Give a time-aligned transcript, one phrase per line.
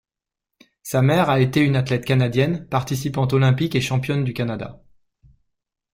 [0.81, 4.81] Sa mère a été une athlète canadienne, participante olympique et championne du Canada.